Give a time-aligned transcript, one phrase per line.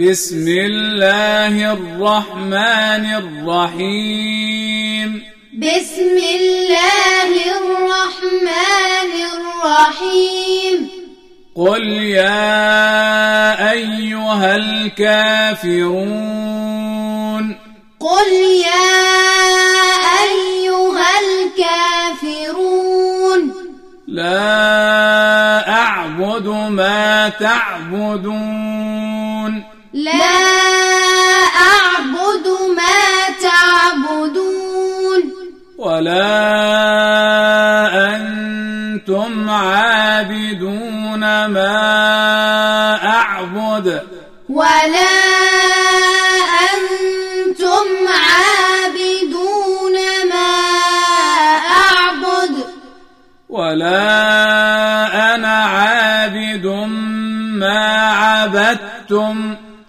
[0.00, 3.04] بسم الله الرحمن
[3.48, 5.22] الرحيم.
[5.54, 10.88] بسم الله الرحمن الرحيم.
[11.56, 11.82] قل
[12.12, 12.60] يا
[13.70, 15.96] أيها الكافرون.
[18.00, 18.32] قل
[18.66, 18.96] يا
[20.22, 21.10] أيها
[22.24, 23.42] الكافرون.
[24.08, 28.85] لا أعبد ما تعبدون.
[29.96, 30.12] لا
[31.72, 32.46] أعبد
[32.76, 33.00] ما
[33.42, 35.22] تعبدون.
[35.78, 36.26] ولا
[38.14, 41.74] أنتم عابدون ما
[43.04, 44.02] أعبد.
[44.48, 45.16] ولا
[46.72, 49.96] أنتم عابدون
[50.30, 50.52] ما
[51.88, 52.54] أعبد.
[53.48, 54.04] ولا
[55.34, 56.66] أنا عابد
[57.58, 59.56] ما عبدتم.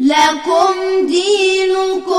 [0.00, 2.09] لكم دينكم